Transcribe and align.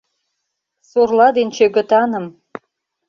Сорла 0.89 1.27
ден 1.35 1.49
чӧгытаным! 1.55 2.25